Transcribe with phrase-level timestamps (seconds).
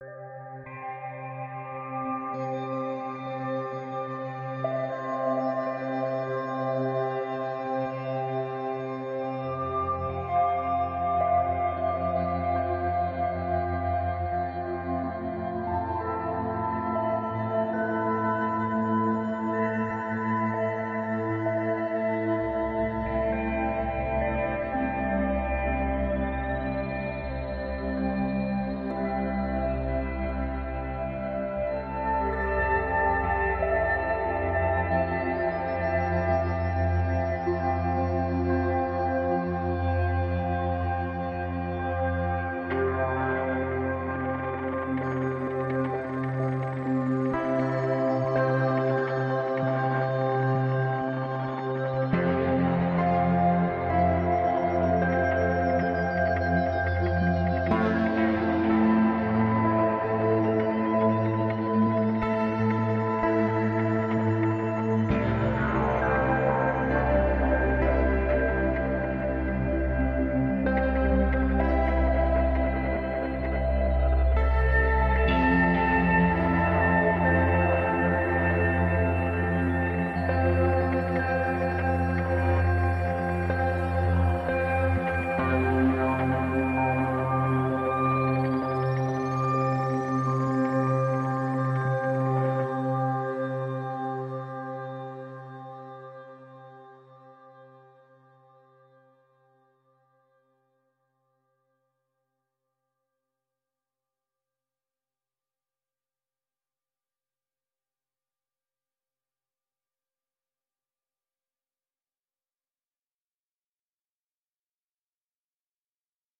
[0.00, 0.45] you